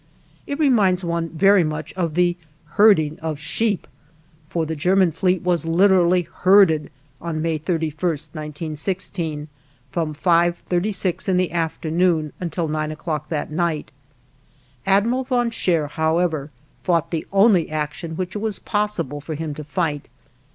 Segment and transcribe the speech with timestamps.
[0.47, 2.35] It reminds one very much of the
[2.69, 3.85] herding of sheep,
[4.49, 6.89] for the German fleet was literally herded
[7.21, 9.47] on May 31, 1916,
[9.91, 13.91] from 5:36 in the afternoon until 9 o'clock that night.
[14.87, 16.49] Admiral von Scheer, however,
[16.81, 20.09] fought the only action which it was possible for him to fight.